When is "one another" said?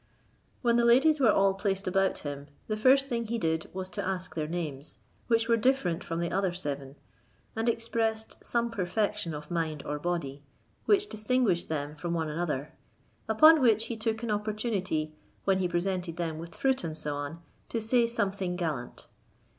12.15-12.73